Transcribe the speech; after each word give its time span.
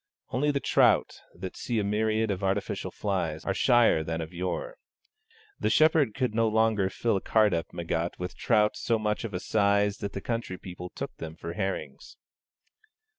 Only 0.29 0.49
the 0.49 0.59
trout, 0.59 1.21
that 1.35 1.55
see 1.55 1.77
a 1.77 1.83
myriad 1.83 2.31
of 2.31 2.43
artificial 2.43 2.89
flies, 2.89 3.45
are 3.45 3.53
shyer 3.53 4.03
than 4.03 4.19
of 4.19 4.33
yore. 4.33 4.77
The 5.59 5.69
Shepherd 5.69 6.15
could 6.15 6.33
no 6.33 6.47
longer 6.47 6.89
fill 6.89 7.17
a 7.17 7.21
cart 7.21 7.53
up 7.53 7.71
Meggat 7.71 8.17
with 8.17 8.35
trout 8.35 8.75
so 8.75 8.97
much 8.97 9.23
of 9.23 9.35
a 9.35 9.39
size 9.39 9.99
that 9.99 10.13
the 10.13 10.19
country 10.21 10.57
people 10.57 10.89
took 10.89 11.15
them 11.17 11.35
for 11.35 11.53
herrings. 11.53 12.17